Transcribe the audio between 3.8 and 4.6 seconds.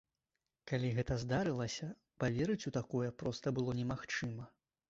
немагчыма.